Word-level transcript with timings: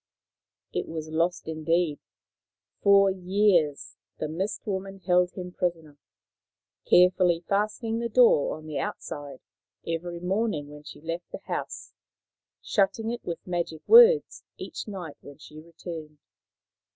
It 0.73 0.87
was 0.87 1.09
lost 1.09 1.47
indeed. 1.47 1.99
For 2.81 3.11
years 3.11 3.97
the 4.17 4.27
Mist 4.27 4.65
woman 4.65 4.97
held 5.05 5.33
him 5.33 5.51
prisoner, 5.51 5.99
carefully 6.89 7.41
fastening 7.47 7.99
the 7.99 8.09
door 8.09 8.55
on 8.57 8.65
the 8.65 8.79
outside 8.79 9.41
every 9.85 10.19
morning 10.19 10.69
when 10.69 10.81
she 10.81 11.01
left 11.01 11.31
the 11.31 11.41
house, 11.45 11.93
shutting 12.63 13.11
it 13.11 13.23
with 13.23 13.45
magic 13.45 13.83
words 13.87 14.43
each 14.57 14.87
night 14.87 15.17
when 15.21 15.37
she 15.37 15.61
returned. 15.61 16.17